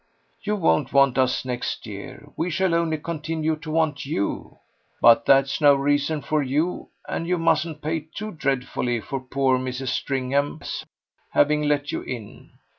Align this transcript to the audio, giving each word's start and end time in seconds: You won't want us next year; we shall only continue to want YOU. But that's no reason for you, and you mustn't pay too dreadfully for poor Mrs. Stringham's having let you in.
You 0.41 0.55
won't 0.55 0.93
want 0.93 1.19
us 1.19 1.45
next 1.45 1.85
year; 1.85 2.27
we 2.35 2.49
shall 2.49 2.73
only 2.73 2.97
continue 2.97 3.55
to 3.57 3.69
want 3.69 4.03
YOU. 4.03 4.57
But 4.99 5.27
that's 5.27 5.61
no 5.61 5.75
reason 5.75 6.21
for 6.23 6.41
you, 6.41 6.87
and 7.07 7.27
you 7.27 7.37
mustn't 7.37 7.83
pay 7.83 8.07
too 8.15 8.31
dreadfully 8.31 8.99
for 8.99 9.19
poor 9.19 9.59
Mrs. 9.59 9.89
Stringham's 9.89 10.83
having 11.33 11.61
let 11.67 11.91
you 11.91 12.01
in. 12.01 12.49